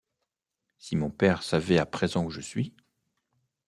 [0.79, 2.73] Si mon père savait à présent où je suis!